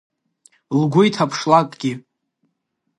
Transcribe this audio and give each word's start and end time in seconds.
Лгәы 0.79 1.01
иҭаԥшлакгьы! 1.07 1.93